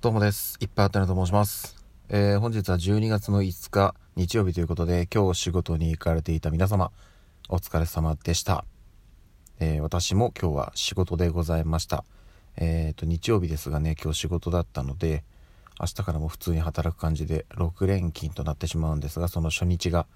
[0.00, 0.56] どうもです。
[0.60, 1.76] いっぱいあったなと申します。
[2.08, 6.92] えー本日は12月の5日日曜日ということで、今日仕事に行かれていた皆様、
[7.48, 8.64] お疲れ様でした。
[9.58, 12.04] えー私も今日は仕事でございました。
[12.56, 15.24] えっ、と、日曜日ですがね、今日仕事だったので、
[15.80, 20.06] 明日からも普通に働く感じで6連勤となってしまうんですが、その初日が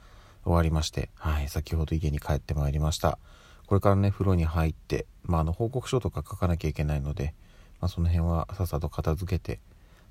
[0.45, 3.19] 終わりまして、はい、先ほど家に帰ってまいりました。
[3.67, 7.35] これからね、風呂に入って、まあ、あの、報告書とか書かなきゃいけないので、
[7.81, 9.59] まあ、その辺はさっさと片付けて、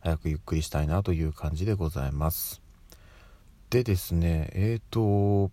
[0.01, 2.61] 早くゆっくりしたいなという感じでございます。
[3.69, 5.51] でですね、えーと、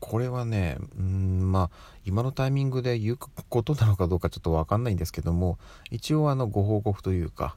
[0.00, 5.58] これはね、うん、まあ、今のタイミングで言うことなのかどうかちょっとわかんないんですけども、
[5.90, 7.56] 一応あの、ご報告というか、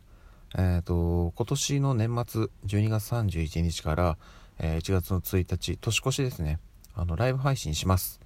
[0.55, 4.17] えーと、今年の年末、12月31日から、
[4.59, 6.59] えー1月の1日、年越しですね、
[6.95, 8.19] あの、ライブ配信します。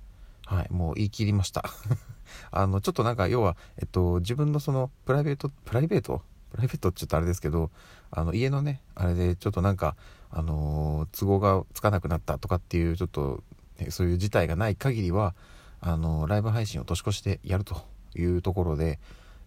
[0.45, 1.63] はい、もう言い切りました。
[2.51, 7.71] あの、ちょっとなんか、要は、えっと、自分のその、プライベート、プライベートプライベートってちょっとあれですけど、
[8.11, 9.95] あの、家のね、あれで、ちょっとなんか、
[10.29, 13.43] あのー都合がつかなくなったとかっていう、ちょっと、
[13.79, 15.35] ねそういう事態がない限りは、
[15.81, 18.99] あのーライブ配信を年越してやるというところで、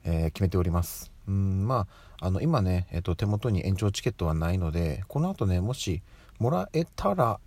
[0.05, 1.13] えー決めております。
[1.29, 1.87] うん、ま
[2.21, 6.03] あ、あの、今ね、えっと、手元に延長チケットはないので、この後ね、もし、
[6.39, 7.39] もらえたら、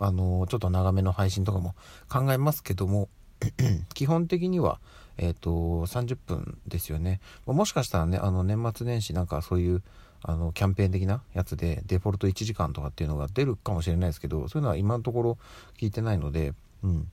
[0.00, 1.74] あのちょっと長めの配信とかも
[2.08, 3.08] 考えますけども
[3.94, 4.80] 基本的には、
[5.18, 7.20] えっと30分ですよね。
[7.46, 9.82] もしかしたらねあの年末年始なんかそういう
[10.22, 15.38] あのキャンペーン的なやつでデフォルト1時間とかっていうのが出るかもしれないですけどそういうのは今のところ
[15.78, 17.10] 聞いてないのでうん。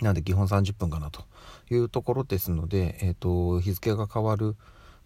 [0.00, 1.24] なんで基本30分かなと
[1.68, 4.56] いうところですので、えっと日付が変わる、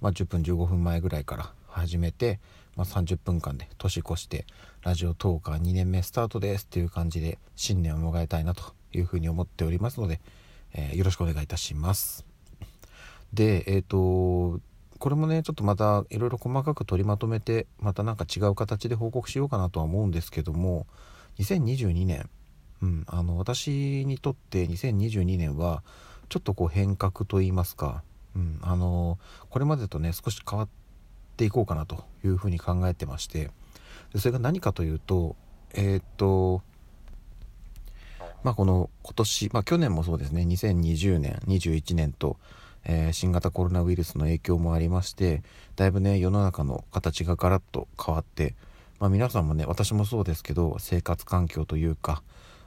[0.00, 2.38] まあ、10分15分前ぐらいから始めて、
[2.76, 4.46] まあ、30分間で年越して
[4.82, 10.20] ラジオトーカー2年目スタートですっていう感じで新年を迎えたいなというふうに思っておりますので、
[10.74, 12.24] えーよろしくお願いいたします。
[13.32, 14.60] でえっ、と
[14.98, 20.86] これもねちょっとまたいろいろ細かく取りまとめてまたなんか違う形で報告しようかなとは思うんですけども
[21.38, 22.28] 2022年
[22.84, 25.82] うん、あの私にとって2022年は
[26.28, 28.02] ちょっとこう変革といいますか、
[28.36, 30.68] うん、あのこれまでとね少し変わっ
[31.38, 33.50] ていこうかなというふうに考えてまして
[34.16, 35.34] それが何かというと
[35.72, 36.62] えーっと
[38.44, 42.36] まあこの今年、まあ、去年もそうですね2020年21年と、
[42.84, 45.42] えー新型コロナウイルスの影響もありまして
[45.74, 48.54] だいぶね世の中の形がガラッと変わって、
[49.00, 52.22] まあ、皆さんもね私もそうですけど生活環境というか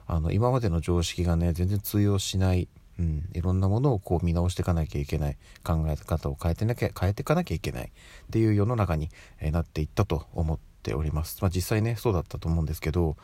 [0.08, 2.66] あの今までの常識がね全然通用しない、
[2.98, 7.90] うん、いろんなものをこう見直していかなきゃいけない考え方を変えてなきゃ変えていかなきゃいけないっ
[8.30, 13.16] ていう世の中に、なっていったと思っております、まあ、実際ねそうだったと思うんですけど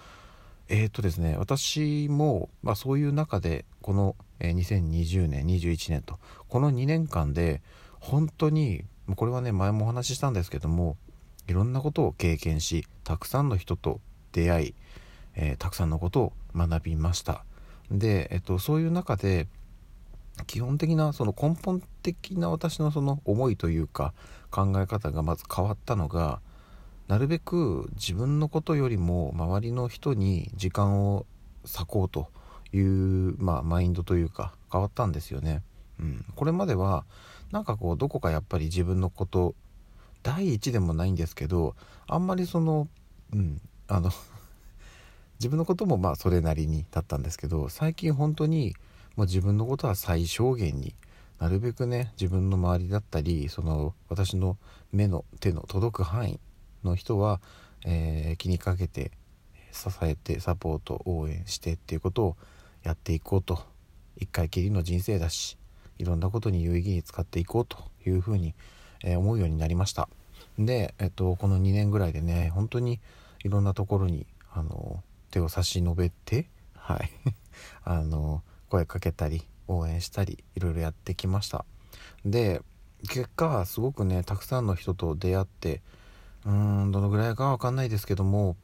[0.69, 7.62] えーとですね私も、まあ、そういう中でこの、え2020年21年とこの2年間で
[8.00, 8.84] 本当に
[9.16, 10.97] これはね前もお話ししたんですけども
[11.47, 14.00] いろんなことを経験したくさんの人と
[14.32, 14.75] 出会い
[15.34, 17.44] えーたくさんのことを学びました。
[17.91, 19.46] で、えっと、そういう中で
[20.46, 24.14] 基本的なその根本的な私のその思いというか
[24.50, 26.41] 考え方がまず変わったのが
[27.09, 31.26] なるべく自分のことよりも周りの人に時間を
[31.65, 32.28] 割こうと
[32.72, 35.62] いう、まあ、マインドというか変わったんですよね。
[36.00, 37.04] うん、これまでは
[37.53, 39.54] なんかこうどこかやっぱり自分のこと
[40.22, 41.76] 第一でもないんですけど
[42.09, 42.88] あんまりその、
[43.32, 44.10] うん、あの
[45.38, 48.75] 自分のこともまあそれなりにだったんですけど最近本当に
[49.14, 50.94] もう自分のことは最小限に
[51.38, 54.56] なるべくね自分の周りだったりその私の
[54.93, 56.41] 目の手の届く範囲
[56.84, 57.40] の人は、
[57.84, 59.12] えー気にかけて
[59.72, 62.36] 支えてサポート応援してっていうことを
[62.82, 63.58] やっていこうと。
[64.16, 65.58] 一回きりの人生だし
[65.98, 68.54] いろんなことに有意義に使っていこうというふうに、
[69.02, 70.08] えー思うようになりました。
[70.58, 73.00] で、えっと、この2年ぐらいでね本当に
[73.42, 77.10] いろんなところにあの手を差し伸べてはい。
[77.84, 81.64] あの声かけたり応援したりいろいろやってきました。
[82.24, 82.62] で
[83.08, 85.82] 結果すごくねたくさんの人と出会って
[86.46, 86.52] うー
[86.87, 88.56] んどのぐらいかわかんないですけども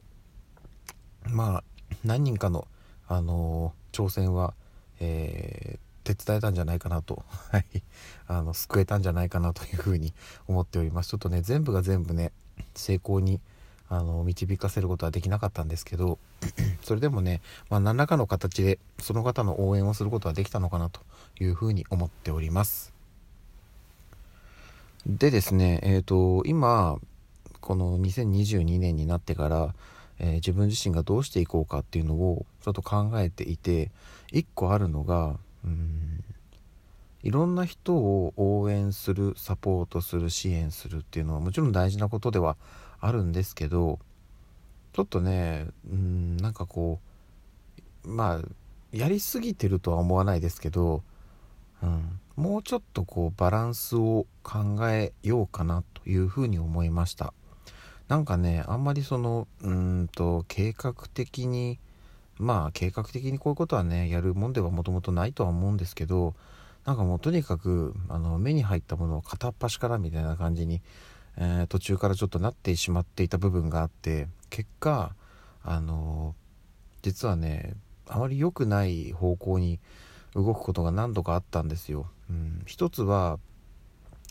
[1.25, 1.63] まあ
[2.03, 2.67] 何人かの、
[3.07, 4.53] あの挑戦は、
[4.99, 7.65] えー手伝えたんじゃないかなと、 はい、
[8.27, 10.13] あの救えたんじゃないかなというふうに
[10.47, 11.09] 思っております。
[11.09, 12.31] ちょっとね全部が全部ね
[12.75, 13.39] 成功に
[13.89, 16.17] あの導かせることはできなかったんですけど
[16.81, 21.01] それでもね、まあ、何らかの形でその方の応援をすることはできたのかなと
[21.39, 22.93] いうふうに思っております。
[25.05, 26.99] でですねえっ、と今
[27.61, 29.75] この2022年になってから、
[30.19, 33.89] えー自分自身がどうしていこうかっていうのをちょっと考えていて
[34.31, 36.23] 一個あるのがうん
[37.23, 42.57] いろんな人を応援するサポートする支援するっていうのはもちろん大事なことでは
[42.99, 43.99] あるんですけど
[44.93, 46.99] ちょっとねうんなんかこ
[48.05, 48.47] うまあ
[48.91, 51.03] やりすぎてるとは思わないですけど、
[51.81, 57.33] うん、もうちょっとこうバランスを考えようかなというふうに思いました。
[58.11, 61.79] なんかねあんまりそのうんと計画的に
[62.37, 66.33] まあ計画的にこういうことはねやるもんではもともとないとは思うんですけど
[66.83, 70.81] なんかもうとにかくあの目に入ったものを片っ端からみたいな感じに、
[71.37, 75.15] えー、途中からちょっとなってしまっていた部分があって結果
[75.63, 76.35] あの
[77.03, 77.75] 実はね
[78.09, 79.79] あまり良くない方向に
[80.35, 82.07] 動くことが何度かあったんですよ。
[82.29, 83.39] うん、一つは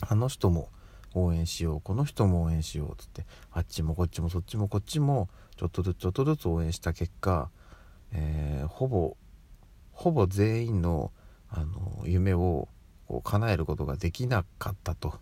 [0.07, 0.69] あの人も
[1.15, 7.51] 応援しようこの人も応援しようっつってあっちもこっちもそっちもこっちもちょっとずつちょっとずつ応援した結果、
[8.13, 9.17] えー、ほぼ
[9.93, 11.13] ほぼ全員の
[11.49, 12.69] あの夢を
[13.09, 15.15] こう叶えることができなかったと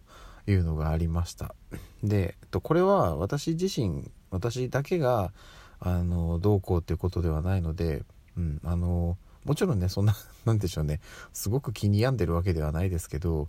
[0.46, 1.54] いうのがありました。
[2.02, 5.32] でこれは私自身私だけが
[5.80, 8.02] あのどうこうっていうことではないので、
[8.36, 10.14] うん、あのもちろんねそんな
[10.44, 11.00] 何でしょうね。
[11.32, 13.48] すごく気に病んでるわけではないですけど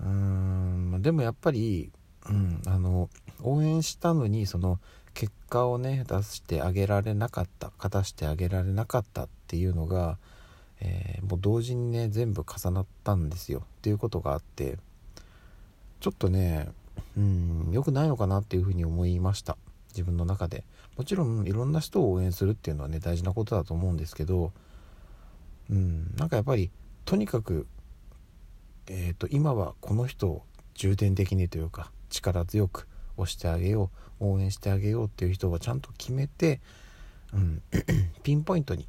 [0.00, 1.90] うーんでもやっぱり、
[2.28, 3.08] うん、あの
[3.42, 4.78] 応援したのにその
[5.14, 10.18] 結果をね出してあげられなかった勝たしてあげられなかったっていうのが
[10.84, 13.60] えー、もう同時にね全部重なったんですよ。
[13.60, 14.78] っていうことがあって
[16.00, 16.68] ちょっとね
[17.16, 19.56] うん良くないのかなっていうふうに思いました。
[19.90, 20.64] 自分の中で。
[20.96, 24.52] もちろんいろんな人を応援するっていうのはね大事なことだと思うんですけど
[25.70, 26.70] うんなんかやっぱり
[27.06, 27.66] とにかく
[28.88, 30.42] え、ー、と今はこの人を
[30.74, 33.90] 重点的にというか力強く押してあげよ
[34.20, 36.60] う応援してあげようっていう人をちゃんと決めて、
[37.32, 37.62] うん、
[38.22, 38.86] ピンポイントに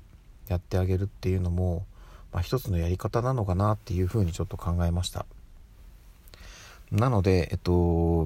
[0.48, 1.86] やってあげるっていうのも、
[2.32, 5.26] まあ、一つのやり方なのかなっていうふうにちょっと考えました。
[6.92, 7.72] なので、えっと、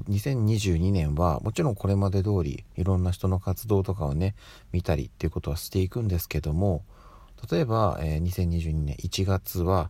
[0.10, 4.36] 2022年はもちろんこれまで通りいろんな人の活動とかをね
[4.74, 6.84] 見たりっていうことはしていくんですけども
[7.50, 9.90] 例えば、えー、2022年1月は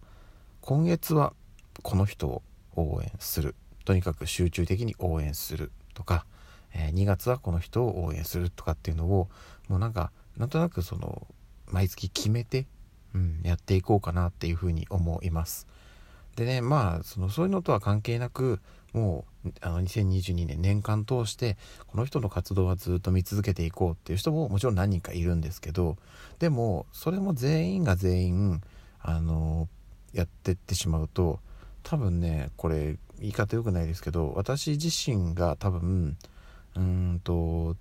[0.61, 1.33] 今月は
[1.81, 2.41] この人を
[2.75, 6.25] 応援するとにかく集中的に応援するとか、
[6.73, 9.29] えー、2月はこの人を応援するとかっていうのを
[9.67, 11.25] もうなんかなんとなくその
[11.67, 12.67] 毎月決めて、
[13.15, 15.67] うん、やっていこうかなっていうふうに思います。
[16.35, 18.59] でねまあそのそういうのとは関係なく
[18.93, 21.57] もうあの2022年年間通して
[21.87, 25.97] この人の活動はずっと見続けていこうっていう人ももちろん何人かいるんですけど
[26.39, 28.61] でもそれも全員が全員
[28.99, 29.67] あの
[30.13, 31.39] やってってしまうと
[31.87, 36.17] 多分ねこれ言い方良くないですけど私自身が多分
[36.75, 37.77] うんと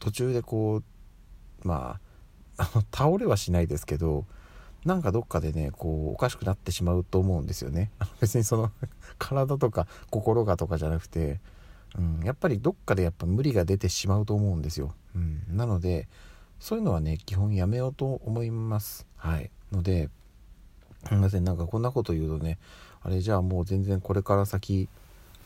[0.00, 0.82] 途中でこ
[1.64, 2.00] うま
[2.56, 4.26] あ 倒れはしないですけど
[4.84, 7.92] なんかどっかでねこうおかしくなってしまうと思うんですよね。
[8.20, 8.72] 別にその
[9.18, 11.40] 体とか心がとかじゃなくて、
[11.96, 16.08] うん、やっぱりどっかでやっぱ無理が出てしまうと思うんですよ、うん、なので
[16.58, 19.06] そういうのはね基本やめようと思います。
[19.14, 19.52] はい。
[19.70, 20.10] ので
[21.06, 21.44] すいません。
[21.44, 22.58] なんかこんなこと言うとね
[23.06, 24.88] あれじゃあもう全然これから先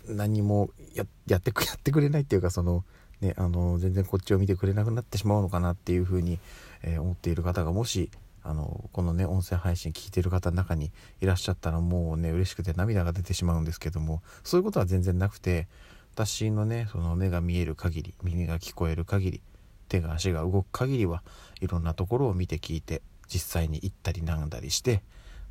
[0.08, 2.84] 何もやってく やってくれないっていうかその
[3.20, 6.38] ね、あの全然こっちを見てくれなくなってしまうのかなっていうふうに、
[6.82, 8.10] えー、思っている方がもし
[8.42, 10.90] あのこのね音声配信聞いてる方の中に
[11.20, 15.68] いらっしゃったらもうね嬉しくて涙が出てしまうんですけどもそういうことは全然なくて
[16.14, 19.40] 私のねその目が見える限り耳が聞こえる限り
[19.88, 21.22] 手が足が動く限りは
[21.60, 25.02] いろんなところを見て聞いて実際に行ったりなんだりして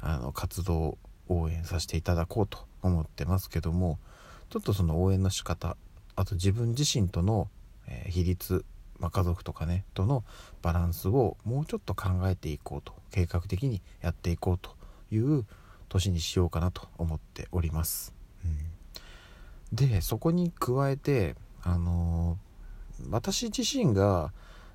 [0.02, 0.98] あの活動を
[1.30, 3.98] 応援させていただこうと思ってますけども
[4.50, 5.78] ちょっとその応援の仕方
[6.16, 7.50] あと自分自身との
[7.90, 8.64] え、比率、
[9.00, 10.24] まあ、家族とかねとの
[10.62, 14.76] バランスをもうちょっと考えていこうと計画的にやっていこうと
[15.12, 15.46] いう
[15.90, 18.14] 年にしようかなと思っております。
[18.46, 18.48] う
[19.74, 24.32] ん、でそこに加えてあのー、私自身が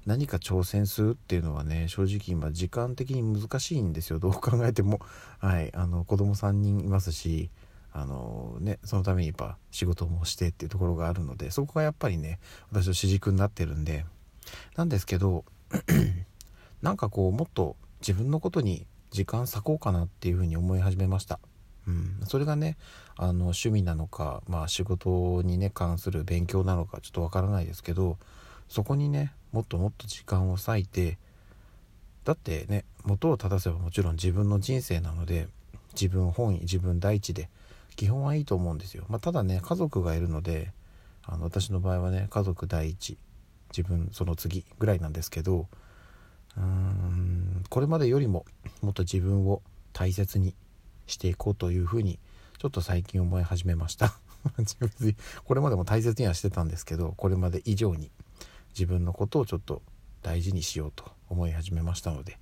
[0.07, 4.19] 何か挑戦するっていうのはね正直今時間的に難しいんですよ。
[4.19, 5.01] どう考えても。
[5.39, 5.75] はい。
[5.75, 7.51] あの子供3人いますし
[7.93, 12.41] あのね、そのためにやっぱ仕事もしてっていうところがあるのでそこがやっぱりね
[12.73, 14.05] 私の主軸になってるんで。
[14.77, 15.45] なんですけど
[16.83, 21.39] なんかこうもっと自分のことに時間割こうかなっていうふうに思い始めました。
[21.87, 22.77] うん、それがね
[23.17, 28.19] あの趣味なのか、まあ、仕事にね関する勉強なのかちょっとわからないですけど
[28.69, 31.19] そこにねもっともっと時間を割いて
[32.25, 35.49] だってね元を正せばもちろん自分の人生なので
[35.93, 37.49] 自分本位自分第一で
[37.97, 40.73] 基本はいいと思うんですよ、まあ、ただね家族がいるので
[41.27, 43.17] あの私の場合はね家族第一
[43.77, 45.69] 自分その次ぐらいなんですけど
[46.57, 48.45] うーんこれまでよりも
[48.83, 50.55] もっと自分を大切に
[51.07, 52.19] していこうというふうに
[52.59, 54.15] ちょっと最近思い始めました。
[55.45, 58.11] これまでも大切にはしてたんですけどこれまで以上に。
[58.75, 59.83] 自分のことをちょっと
[60.23, 62.39] 大事にしようと思い始めましたので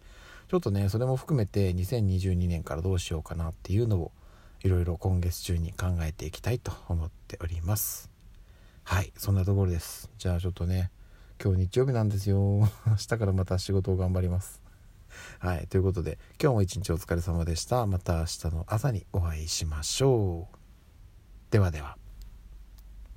[0.48, 4.12] ちょっとねそれも含めて2022年からどうしようかなっていうのを
[4.62, 8.10] いろいろ今月中に考えていきたいと思っております。
[8.84, 10.10] はいそんなところです。
[10.18, 10.90] じゃあちょっとね
[11.42, 12.38] 今日日曜日なんですよ。
[12.86, 14.62] 明日からまた仕事を頑張ります。
[15.40, 17.86] はいということで今日も一日お疲れ様でした。
[17.86, 20.56] また明日の朝にお会いしましょう。
[21.50, 22.01] ではでは。